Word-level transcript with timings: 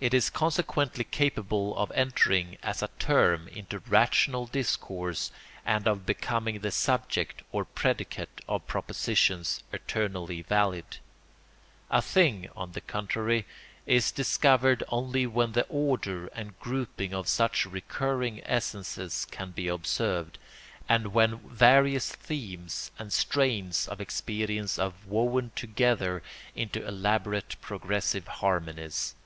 It 0.00 0.14
is 0.14 0.30
consequently 0.30 1.02
capable 1.02 1.76
of 1.76 1.90
entering 1.90 2.56
as 2.62 2.84
a 2.84 2.90
term 3.00 3.48
into 3.48 3.80
rational 3.80 4.46
discourse 4.46 5.32
and 5.66 5.88
of 5.88 6.06
becoming 6.06 6.60
the 6.60 6.70
subject 6.70 7.42
or 7.50 7.64
predicate 7.64 8.40
of 8.48 8.64
propositions 8.68 9.64
eternally 9.72 10.42
valid. 10.42 10.98
A 11.90 12.00
thing, 12.00 12.48
on 12.54 12.70
the 12.74 12.80
contrary, 12.80 13.44
is 13.86 14.12
discovered 14.12 14.84
only 14.86 15.26
when 15.26 15.50
the 15.50 15.66
order 15.68 16.28
and 16.28 16.56
grouping 16.60 17.12
of 17.12 17.26
such 17.26 17.66
recurring 17.66 18.40
essences 18.44 19.26
can 19.32 19.50
be 19.50 19.66
observed, 19.66 20.38
and 20.88 21.08
when 21.12 21.38
various 21.40 22.12
themes 22.14 22.92
and 23.00 23.12
strains 23.12 23.88
of 23.88 24.00
experience 24.00 24.78
are 24.78 24.92
woven 25.08 25.50
together 25.56 26.22
into 26.54 26.86
elaborate 26.86 27.60
progressive 27.60 28.28
harmonies. 28.28 29.16